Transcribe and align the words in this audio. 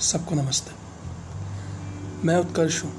सबको 0.00 0.34
नमस्ते। 0.34 0.72
मैं 2.26 2.36
उत्कर्ष 2.36 2.82
हूँ 2.84 2.90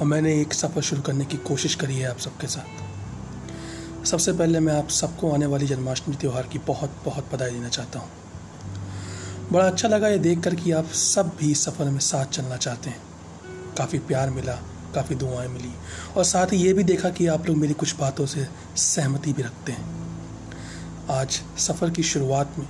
और 0.00 0.06
मैंने 0.06 0.32
एक 0.40 0.54
सफ़र 0.54 0.82
शुरू 0.82 1.02
करने 1.02 1.24
की 1.24 1.36
कोशिश 1.36 1.74
करी 1.74 1.96
है 1.96 2.08
आप 2.10 2.18
सबके 2.18 2.46
साथ। 2.46 4.06
सबसे 4.06 4.32
पहले 4.32 4.60
मैं 4.60 4.74
आप 4.74 4.88
सबको 4.88 5.30
आने 5.32 5.46
वाली 5.46 5.66
जन्माष्टमी 5.66 6.16
त्यौहार 6.16 6.46
की 6.46 6.58
बहुत 6.58 6.96
बहुत 7.04 7.32
बधाई 7.34 7.50
देना 7.50 7.68
चाहता 7.68 7.98
हूँ। 7.98 8.08
बड़ा 9.52 9.66
अच्छा 9.66 9.88
लगा 9.88 10.08
ये 10.08 10.18
देख 10.18 10.42
कर 10.42 10.54
कि 10.54 10.72
आप 10.72 10.86
सब 10.86 11.32
भी 11.40 11.54
सफ़र 11.54 11.90
में 11.90 12.00
साथ 12.00 12.26
चलना 12.26 12.56
चाहते 12.56 12.90
हैं। 12.90 13.00
काफ़ी 13.78 13.98
प्यार 13.98 14.30
मिला, 14.30 14.58
काफ़ी 14.94 15.14
दुआएँ 15.14 15.48
मिली 15.48 15.74
और 16.16 16.24
साथ 16.24 16.52
ही 16.52 16.56
ये 16.56 16.72
भी 16.72 16.84
देखा 16.84 17.10
कि 17.10 17.26
आप 17.28 17.46
लोग 17.46 17.56
मेरी 17.56 17.74
कुछ 17.74 17.96
बातों 17.96 18.26
से 18.26 18.48
सहमति 18.76 19.32
भी 19.32 19.42
रखते 19.42 19.72
हैं। 19.72 19.84
आज 21.10 21.42
सफ़र 21.58 21.90
की 21.90 22.02
शुरुआत 22.02 22.58
में, 22.58 22.68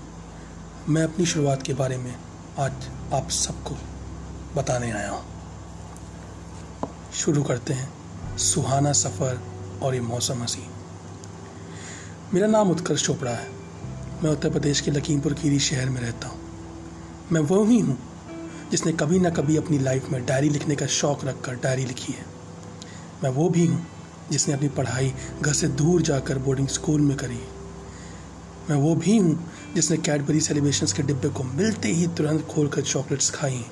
मैं 0.89 1.05
अपनी 1.05 1.27
शुरुआत 1.27 1.63
के 1.63 1.75
बारे 1.75 1.97
में 1.99 2.15
आज 2.59 2.73
आप 3.15 3.29
सबको 3.31 3.75
बताने 4.57 4.91
आया 4.91 5.11
हूँ। 5.11 5.23
शुरू 7.15 7.43
करते 7.43 7.73
हैं 7.73 8.37
सुहाना 8.37 8.93
सफ़र 8.93 9.41
और 9.83 9.95
ये 9.95 10.01
मौसम 10.01 10.43
हसी। 10.43 10.63
मेरा 12.35 12.47
नाम 12.47 12.71
उत्कर्ष 12.71 13.05
चोपड़ा 13.05 13.31
है। 13.31 13.49
मैं 14.23 14.31
उत्तर 14.31 14.51
प्रदेश 14.51 14.81
के 14.81 14.91
लखीमपुर 14.91 15.35
खीरी 15.35 15.59
शहर 15.59 15.91
में 15.91 16.01
रहता 16.01 16.29
हूँ। 16.29 16.41
मैं 17.33 17.41
वो 17.41 17.65
ही 17.65 17.79
हूँ 17.79 17.99
जिसने 18.71 18.93
कभी 18.93 19.19
ना 19.19 19.31
कभी 19.31 19.57
अपनी 19.57 19.79
लाइफ 19.79 20.11
में 20.11 20.25
डायरी 20.27 20.49
लिखने 20.49 20.77
का 20.77 20.87
शौक़ 20.87 21.25
रख 21.27 21.41
कर 21.41 21.55
डायरी 21.55 21.85
लिखी 21.85 22.13
है। 22.13 22.27
मैं 23.23 23.31
वो 23.31 23.49
भी 23.49 23.67
हूँ 23.67 23.87
जिसने 24.31 24.55
अपनी 24.55 24.69
पढ़ाई 24.69 25.15
घर 25.43 25.53
से 25.53 25.69
दूर 25.69 26.03
जाकर 26.03 26.39
बोर्डिंग 26.39 26.69
स्कूल 26.69 27.01
में 27.01 27.17
करी 27.17 27.41
मैं 28.71 28.77
वो 28.77 28.95
भी 28.95 29.17
हूँ 29.19 29.51
जिसने 29.75 29.97
कैडबरी 29.97 30.41
सेलिब्रेशंस 30.41 30.93
के 30.93 31.03
डिब्बे 31.03 31.29
को 31.29 31.45
मिलते 31.45 31.89
ही 31.89 32.07
तुरंत 32.07 32.47
खोल 32.47 32.69
कर 32.69 32.83
चॉकलेट्स 32.83 33.31
खाई। 33.31 33.65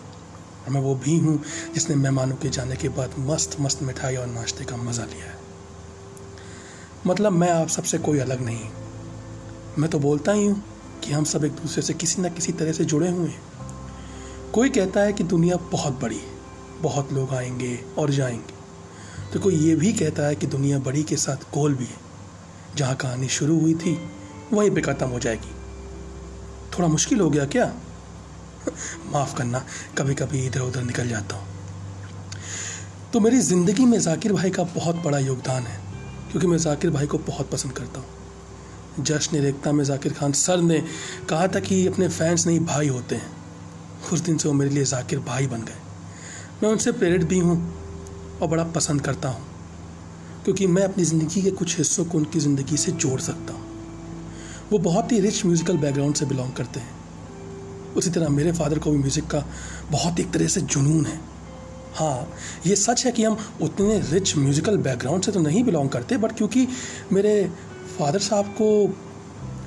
और 0.67 0.71
मैं 0.71 0.81
वो 0.81 0.95
भी 0.95 1.17
हूँ 1.17 1.43
जिसने 1.75 1.97
मेहमानों 1.97 2.37
के 2.37 2.49
जाने 2.49 2.77
के 2.77 2.89
बाद 2.89 3.15
मस्त 3.19 3.57
मस्त 3.61 3.83
मिठाई 3.83 4.17
और 4.17 4.27
नाश्ते 4.27 4.65
का 4.65 4.77
मज़ा 4.77 5.05
लिया 5.05 5.25
है। 5.25 5.37
मतलब 7.07 7.33
मैं 7.33 7.51
आप 7.51 7.69
सबसे 7.69 7.99
कोई 7.99 8.19
अलग 8.19 8.41
नहीं। 8.41 8.69
मैं 9.79 9.91
तो 9.91 9.99
बोलता 9.99 10.33
ही 10.33 10.47
हूँ 10.47 10.63
कि 11.05 11.13
हम 11.13 11.25
सब 11.25 11.45
एक 11.45 11.53
दूसरे 11.53 11.83
से 11.83 11.95
किसी 11.95 12.23
न 12.23 12.29
किसी 12.29 12.53
तरह 12.53 12.73
से 12.73 12.85
जुड़े 12.85 13.11
हुए 13.11 13.29
हैं। 13.29 13.43
कोई 14.55 14.69
कहता 14.69 15.01
है 15.01 15.13
कि 15.13 15.25
दुनिया 15.25 15.57
बहुत 15.57 16.01
बड़ी 16.01 16.21
बहुत 16.81 17.13
लोग 17.13 17.35
आएँगे 17.35 17.79
और 17.99 18.11
जाएँगे। 18.11 19.31
तो 19.33 19.41
कोई 19.41 19.55
ये 19.55 19.75
भी 19.75 19.93
कहता 19.93 20.27
है 20.27 20.35
कि 20.35 20.47
दुनिया 20.47 20.79
बड़ी 20.79 21.03
के 21.03 21.17
साथ 21.17 21.37
गोल 21.55 21.75
भी 21.75 21.85
है, 21.85 21.99
जहाँ 22.77 22.97
कहानी 22.97 23.29
शुरू 23.29 23.61
हुई 23.61 23.75
थी 23.75 23.99
वहीं 24.53 24.71
पे 24.71 24.81
ख़त्म 24.81 25.07
हो 25.09 25.19
जाएगी। 25.19 25.55
थोड़ा 26.73 26.89
मुश्किल 26.89 27.21
हो 27.21 27.31
गया 27.31 27.45
क्या? 27.47 27.73
माफ़ 29.07 29.35
करना 29.37 29.65
कभी 29.99 30.15
कभी 30.15 30.45
इधर 30.47 30.61
उधर 30.61 30.83
निकल 30.83 31.09
जाता 31.09 31.37
हूँ। 31.37 31.47
तो 33.13 33.21
मेरी 33.21 33.41
ज़िंदगी 33.41 33.85
में 33.85 33.99
जाकिर 34.01 34.33
भाई 34.33 34.51
का 34.51 34.63
बहुत 34.71 34.97
बड़ा 34.97 35.19
योगदान 35.19 35.63
है, 35.63 35.79
क्योंकि 36.31 36.47
मैं 36.47 36.59
जाकिर 36.59 36.91
भाई 36.91 37.07
को 37.07 37.19
बहुत 37.27 37.51
पसंद 37.51 37.73
करता 37.73 38.01
हूँ। 38.01 38.07
जश्न 39.01 39.37
रेखता 39.37 39.73
में 39.73 39.85
जाकिर 39.85 40.13
खान 40.13 40.33
सर 40.35 40.61
ने 40.61 40.81
कहा 41.29 41.47
था 41.47 41.61
कि 41.61 41.87
अपने 41.87 42.09
फैंस 42.09 42.47
नहीं, 42.47 42.61
भाई 42.61 42.89
होते 42.89 43.15
हैं। 43.15 43.37
उस 44.13 44.21
दिन 44.21 44.39
से 44.39 44.49
वो 44.49 44.55
मेरे 44.55 44.71
लिए 44.71 44.85
जाकिर 44.87 45.19
भाई 45.21 45.47
बन 45.47 45.63
गए। 45.63 45.79
मैं 46.63 46.71
उनसे 46.71 46.93
प्रेरित 46.93 47.25
भी 47.25 47.39
हूँ 47.39 47.57
और 48.43 48.49
बड़ा 48.49 48.65
पसंद 48.73 49.01
करता 49.01 49.29
हूँ, 49.29 49.47
क्योंकि 50.45 50.67
मैं 50.67 50.83
अपनी 50.83 51.05
ज़िंदगी 51.05 51.43
के 51.43 51.51
कुछ 51.53 51.77
हिस्सों 51.79 52.05
को 52.05 52.19
उनकी 52.19 52.41
ज़िंदगी 52.41 52.77
से 52.77 52.93
जोड़ 52.95 53.21
सकता 53.21 53.53
हूँ। 53.53 53.68
वो 54.73 54.79
बहुत 54.81 55.13
ही 55.13 55.21
रिच 55.21 55.45
म्यूज़िकल 55.47 55.77
बैकग्राउंड 55.77 56.15
से 56.15 56.27
बिलोंग 56.27 56.53
करते 56.53 56.81
हैं। 56.81 56.97
उसी 57.97 58.11
तरह 58.11 58.29
मेरे 58.29 58.53
फादर 58.53 58.79
को 58.79 58.91
भी 58.91 58.99
म्यूज़िक 58.99 59.27
का 59.27 59.45
बहुत 59.91 60.21
एक 60.21 60.31
तरह 60.33 60.49
से 60.49 60.61
जुनून 60.63 61.07
है। 61.07 61.21
हाँ 61.95 62.29
ये 62.67 62.77
सच 62.77 63.05
है 63.07 63.13
कि 63.13 63.25
हम 63.25 63.37
उतने 63.63 63.99
रिच 64.11 64.37
म्यूज़िकल 64.37 64.77
बैकग्राउंड 64.79 65.25
से 65.25 65.33
तो 65.33 65.41
नहीं 65.41 65.65
बिलोंग 65.65 65.89
करते 65.91 66.17
बट 66.17 66.37
क्योंकि 66.37 66.67
मेरे 67.13 67.51
फादर 67.99 68.19
साहब 68.21 68.55
को 68.61 68.69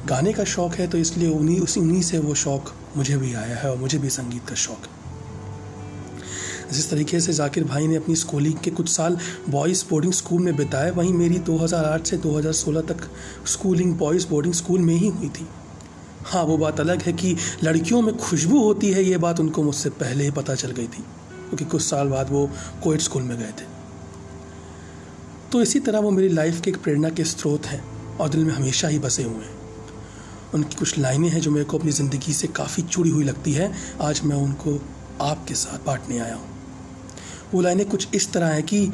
गाने 0.07 0.33
का 0.33 0.43
शौक़ 0.45 0.75
है 0.75 0.87
तो 0.87 0.97
इसलिए 0.97 1.29
उन्हीं, 1.29 1.59
उसी 1.59 1.79
उन्हीं 1.79 2.01
से 2.01 2.19
वो 2.19 2.35
शौक़ 2.35 2.73
मुझे 2.97 3.17
भी 3.17 3.33
आया 3.33 3.55
है 3.57 3.71
और 3.71 3.77
मुझे 3.77 3.97
भी 3.97 4.09
संगीत 4.09 4.49
का 4.49 4.55
शौक़ 4.57 4.87
है। 4.87 5.00
जिस 6.71 6.89
तरीके 6.89 7.19
से 7.19 7.33
जाकिर 7.33 7.63
भाई 7.63 7.87
ने 7.87 7.95
अपनी 7.95 8.15
स्कूलिंग 8.15 8.59
के 8.63 8.71
कुछ 8.71 8.89
साल 8.89 9.17
बॉयज़ 9.49 9.83
बोर्डिंग 9.89 10.13
स्कूल 10.13 10.41
में 10.41 10.55
बिताए, 10.55 10.91
वहीं 10.91 11.13
मेरी 11.13 11.39
2008 11.39 12.07
से 12.07 12.17
2016 12.17 12.81
तक 12.81 13.09
स्कूलिंग 13.47 13.95
बॉयज़ 13.95 14.27
बोर्डिंग 14.27 14.53
स्कूल 14.53 14.81
में 14.81 14.93
ही 14.95 15.07
हुई 15.07 15.29
थी। 15.29 15.47
हाँ 16.25 16.43
वो 16.43 16.57
बात 16.57 16.79
अलग 16.79 17.01
है 17.01 17.13
कि 17.13 17.35
लड़कियों 17.63 18.01
में 18.01 18.15
खुशबू 18.17 18.59
होती 18.59 18.91
है, 18.91 19.03
ये 19.03 19.17
बात 19.17 19.39
उनको 19.39 19.63
मुझसे 19.63 19.89
पहले 19.89 20.23
ही 20.23 20.31
पता 20.31 20.55
चल 20.55 20.71
गई 20.71 20.87
थी, 20.87 21.03
क्योंकि 21.47 21.65
कुछ 21.65 21.81
साल 21.81 22.07
बाद 22.07 22.29
वो 22.29 22.49
कोएड 22.83 22.99
स्कूल 22.99 23.23
में 23.23 23.37
गए 23.37 23.51
थे। 23.51 23.69
तो 25.51 25.61
इसी 25.61 25.79
तरह 25.79 25.99
वो 25.99 26.11
मेरी 26.11 26.29
लाइफ 26.29 26.61
के 26.61 26.69
एक 26.69 26.77
प्रेरणा 26.77 27.09
के 27.09 27.23
स्रोत 27.23 27.65
हैं 27.65 27.83
और 28.17 28.29
दिल 28.29 28.45
में 28.45 28.53
हमेशा 28.53 28.87
ही 28.87 28.99
बसे 28.99 29.23
हुए 29.23 29.43
हैं। 29.45 29.59
उनकी 30.53 30.75
कुछ 30.75 30.97
लाइनें 30.97 31.29
हैं 31.29 31.41
जो 31.41 31.51
मेरे 31.51 31.65
को 31.65 31.77
अपनी 31.77 31.91
ज़िंदगी 31.91 32.33
से 32.33 32.47
काफ़ी 32.47 32.83
जुड़ी 32.83 33.09
हुई 33.09 33.23
लगती 33.23 33.53
है। 33.53 33.71
आज 34.01 34.21
मैं 34.23 34.35
उनको 34.35 34.79
आपके 35.21 35.55
साथ 35.55 35.85
बांटने 35.85 36.19
आया 36.19 36.35
हूँ। 36.35 36.50
वो 37.53 37.61
लाइनें 37.61 37.85
कुछ 37.89 38.07
इस 38.15 38.31
तरह 38.33 38.47
हैं 38.47 38.63
कि 38.63 38.91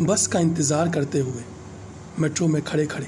बस 0.00 0.26
का 0.26 0.38
इंतज़ार 0.40 0.88
करते 0.88 1.20
हुए 1.20 1.42
मेट्रो 2.20 2.46
में 2.48 2.60
खड़े 2.62 2.86
खड़े, 2.86 3.06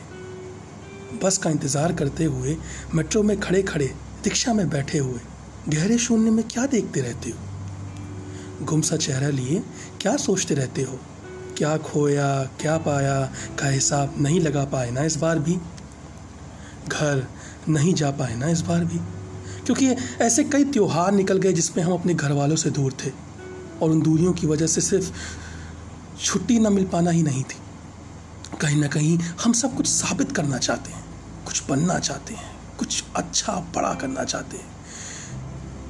बस 1.24 1.38
का 1.38 1.50
इंतज़ार 1.50 1.92
करते 1.92 2.24
हुए 2.24 2.56
मेट्रो 2.94 3.22
में 3.22 3.38
खड़े 3.40 3.62
खड़े 3.62 3.86
रिक्शा 4.24 4.52
में 4.54 4.68
बैठे 4.70 4.98
हुए 4.98 5.20
गहरे 5.68 5.98
शून्य 5.98 6.30
में 6.30 6.46
क्या 6.48 6.66
देखते 6.66 7.00
रहते 7.00 7.30
हो? 7.30 8.64
गुमसा 8.66 8.96
चेहरा 8.96 9.28
लिए 9.28 9.62
क्या 10.00 10.16
सोचते 10.16 10.54
रहते 10.54 10.82
हो? 10.82 10.98
क्या 11.56 11.76
खोया, 11.76 12.28
क्या 12.60 12.76
पाया, 12.78 13.20
का 13.58 13.68
हिसाब 13.68 14.14
नहीं 14.18 14.40
लगा 14.40 14.64
पाए 14.64 14.90
ना 14.90 15.04
इस 15.04 15.16
बार 15.16 15.38
भी? 15.38 15.56
घर 16.88 17.26
नहीं 17.68 17.94
जा 17.94 18.10
पाए 18.10 18.34
ना 18.36 18.48
इस 18.48 18.60
बार 18.60 18.84
भी? 18.84 18.98
क्योंकि 19.66 19.88
ऐसे 20.24 20.44
कई 20.44 20.64
त्यौहार 20.64 21.12
निकल 21.12 21.38
गए 21.38 21.52
जिसमें 21.52 21.84
हम 21.84 21.92
अपने 21.92 22.14
घर 22.14 22.32
वालों 22.32 22.56
से 22.56 22.70
दूर 22.70 22.92
थे। 23.04 23.10
और 23.82 23.90
उन 23.90 24.00
दूरियों 24.02 24.32
की 24.32 24.46
वजह 24.46 24.66
से 24.66 24.80
सिर्फ़ 24.80 25.10
छुट्टी 26.20 26.58
ना 26.58 26.70
मिल 26.70 26.84
पाना 26.84 27.10
ही 27.10 27.22
नहीं 27.22 27.42
थी। 27.42 27.62
कहीं 28.60 28.80
ना 28.80 28.86
कहीं 28.86 29.18
हम 29.44 29.52
सब 29.52 29.76
कुछ 29.76 29.86
साबित 29.86 30.32
करना 30.32 30.58
चाहते 30.58 30.92
हैं, 30.92 31.04
कुछ 31.46 31.62
बनना 31.68 31.98
चाहते 31.98 32.34
हैं, 32.34 32.50
कुछ 32.78 33.04
अच्छा 33.16 33.52
बड़ा 33.74 33.94
करना 33.94 34.24
चाहते 34.24 34.56
हैं। 34.56 34.72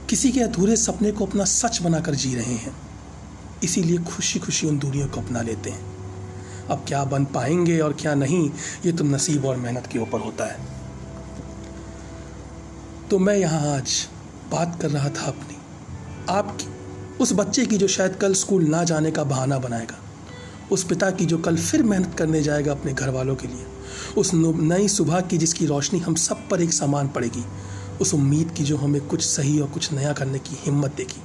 किसी 0.08 0.30
के 0.32 0.40
अधूरे 0.40 0.76
सपने 0.76 1.10
को 1.12 1.26
अपना 1.26 1.44
सच 1.44 1.80
बनाकर 1.82 2.14
जी 2.14 2.34
रहे 2.34 2.54
हैं, 2.54 2.76
इसीलिए 3.64 3.98
खुशी 4.06 4.38
खुशी 4.38 4.66
उन 4.66 4.78
दूरियों 4.78 5.08
को 5.08 5.20
अपना 5.20 5.42
लेते 5.42 5.70
हैं। 5.70 5.92
अब 6.70 6.84
क्या 6.88 7.04
बन 7.04 7.24
पाएँगे 7.24 7.78
और 7.80 7.92
क्या 7.92 8.14
नहीं, 8.14 8.50
ये 8.86 8.92
तो 8.92 9.04
नसीब 9.04 9.44
और 9.44 9.56
मेहनत 9.56 9.86
के 9.86 9.98
ऊपर 9.98 10.20
होता 10.20 10.44
है। 10.44 10.72
तो 13.10 13.18
मैं 13.18 13.36
यहाँ 13.36 13.76
आज 13.76 14.08
बात 14.50 14.78
कर 14.82 14.90
रहा 14.90 15.08
था 15.08 15.26
अपनी, 15.26 15.56
आपकी 16.30 16.73
उस 17.24 17.32
बच्चे 17.32 17.64
की 17.66 17.76
जो 17.76 17.86
शायद 17.88 18.16
कल 18.16 18.34
स्कूल 18.34 18.64
ना 18.64 18.82
जाने 18.84 19.10
का 19.10 19.22
बहाना 19.24 19.58
बनाएगा, 19.58 19.94
उस 20.72 20.82
पिता 20.84 21.10
की 21.10 21.26
जो 21.26 21.38
कल 21.38 21.56
फिर 21.56 21.82
मेहनत 21.82 22.14
करने 22.14 22.42
जाएगा 22.42 22.72
अपने 22.72 22.92
घर 22.92 23.10
वालों 23.10 23.36
के 23.36 23.48
लिए, 23.48 23.64
उस 24.18 24.30
नई 24.34 24.88
सुबह 24.88 25.20
की 25.20 25.38
जिसकी 25.38 25.66
रोशनी 25.66 25.98
हम 25.98 26.14
सब 26.14 26.48
पर 26.48 26.62
एक 26.62 26.72
समान 26.72 27.08
पड़ेगी, 27.08 27.44
उस 28.00 28.12
उम्मीद 28.14 28.50
की 28.50 28.64
जो 28.64 28.76
हमें 28.76 29.00
कुछ 29.06 29.22
सही 29.22 29.58
और 29.60 29.68
कुछ 29.68 29.92
नया 29.92 30.12
करने 30.12 30.38
की 30.38 30.58
हिम्मत 30.64 30.96
देगी। 30.96 31.22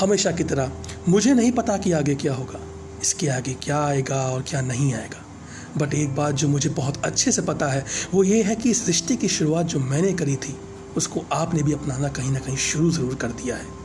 हमेशा 0.00 0.32
की 0.32 0.44
तरह, 0.44 0.72
मुझे 1.08 1.34
नहीं 1.34 1.52
पता 1.52 1.76
कि 1.76 1.92
आगे 1.92 2.14
क्या 2.14 2.34
होगा, 2.34 2.60
इसके 3.02 3.28
आगे 3.28 3.54
क्या 3.62 3.84
आएगा 3.84 4.24
और 4.24 4.42
क्या 4.42 4.60
नहीं 4.62 4.92
आएगा। 4.94 5.24
बट 5.78 5.94
एक 5.94 6.16
बात 6.16 6.34
जो 6.34 6.48
मुझे 6.48 6.70
बहुत 6.72 7.04
अच्छे 7.04 7.32
से 7.32 7.42
पता 7.42 7.68
है, 7.68 7.84
वो 8.14 8.24
ये 8.24 8.42
है 8.42 8.56
कि 8.56 8.70
इस 8.70 8.86
रिश्ते 8.86 9.16
की 9.16 9.28
शुरुआत 9.28 9.66
जो 9.66 9.80
मैंने 9.82 10.12
करी 10.14 10.36
थी, 10.38 10.56
उसको 10.96 11.24
आपने 11.32 11.62
भी 11.62 11.72
अपनाना 11.72 12.08
कहीं 12.08 12.30
ना 12.30 12.38
कहीं 12.40 12.56
शुरू 12.56 12.90
ज़रूर 12.90 13.14
कर 13.14 13.28
दिया 13.28 13.56
है। 13.56 13.83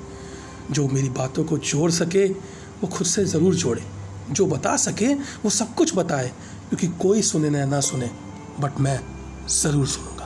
जो 0.71 0.87
मेरी 0.87 1.09
बातों 1.09 1.43
को 1.43 1.57
जोड़ 1.57 1.91
सके, 1.91 2.27
वो 2.27 2.87
खुद 2.87 3.07
से 3.07 3.25
ज़रूर 3.25 3.55
जोड़े। 3.55 3.83
जो 4.31 4.45
बता 4.45 4.75
सके, 4.77 5.13
वो 5.13 5.49
सब 5.49 5.73
कुछ 5.75 5.95
बताए, 5.95 6.27
क्योंकि 6.69 6.87
कोई 6.87 7.21
सुने 7.21 7.65
ना 7.65 7.79
सुने 7.79 8.09
बट 8.59 8.79
मैं 8.79 8.99
ज़रूर 9.49 9.87
सुनूँगा। 9.87 10.18